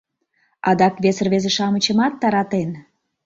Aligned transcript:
Адак 0.69 0.95
вес 1.03 1.17
рвезе-шамычымат 1.25 2.13
таратен. 2.21 2.69